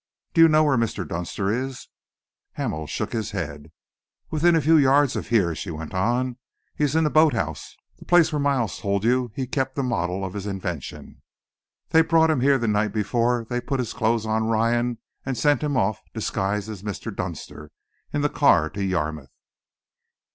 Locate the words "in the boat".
6.95-7.33